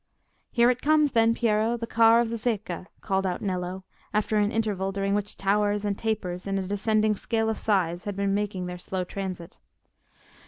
"Here 0.49 0.71
it 0.71 0.81
comes, 0.81 1.11
then, 1.11 1.35
Piero—the 1.35 1.85
car 1.85 2.21
of 2.21 2.31
the 2.31 2.35
Zecca," 2.35 2.87
called 3.01 3.23
out 3.23 3.39
Nello, 3.39 3.83
after 4.15 4.37
an 4.37 4.51
interval 4.51 4.91
during 4.91 5.13
which 5.13 5.37
towers 5.37 5.85
and 5.85 5.95
tapers 5.95 6.47
in 6.47 6.57
a 6.57 6.63
descending 6.63 7.13
scale 7.13 7.49
of 7.51 7.59
size 7.59 8.05
had 8.05 8.15
been 8.15 8.33
making 8.33 8.65
their 8.65 8.79
slow 8.79 9.03
transit. 9.03 9.59